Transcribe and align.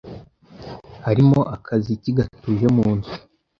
harimo 1.05 1.39
akaziki 1.55 2.09
gatuje 2.17 2.67
mu 2.75 2.87
nzu 2.95 3.13